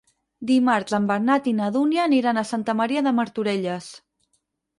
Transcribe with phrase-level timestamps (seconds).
[0.51, 3.93] Dimarts en Bernat i na Dúnia aniran a Santa Maria de Martorelles.